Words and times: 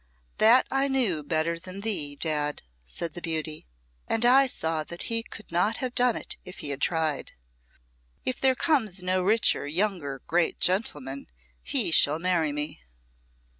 "That 0.39 0.65
I 0.71 0.87
knew 0.87 1.21
better 1.21 1.59
than 1.59 1.81
thee, 1.81 2.15
Dad," 2.19 2.63
said 2.83 3.13
the 3.13 3.21
beauty; 3.21 3.67
"and 4.07 4.25
I 4.25 4.47
saw 4.47 4.83
that 4.83 5.03
he 5.03 5.21
could 5.21 5.51
not 5.51 5.77
have 5.77 5.93
done 5.93 6.15
it 6.15 6.37
if 6.43 6.57
he 6.57 6.69
had 6.71 6.81
tried. 6.81 7.33
If 8.25 8.41
there 8.41 8.55
comes 8.55 9.03
no 9.03 9.21
richer, 9.21 9.67
younger 9.67 10.23
great 10.25 10.59
gentleman, 10.59 11.27
he 11.61 11.91
shall 11.91 12.17
marry 12.17 12.51
me." 12.51 12.81